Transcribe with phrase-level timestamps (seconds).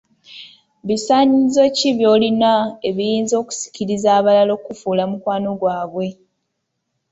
[0.87, 2.51] Bisaanyizo ki by'olina
[2.89, 6.07] ebiyinza okusikiriza abalala okukufuula mukwano gwabwe?